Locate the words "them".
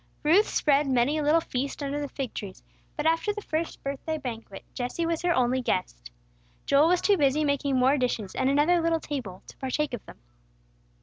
10.07-10.17